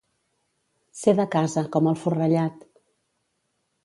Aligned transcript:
Ser 1.01 1.13
de 1.19 1.25
casa, 1.35 1.63
com 1.75 1.89
el 1.91 1.99
forrellat. 2.05 2.65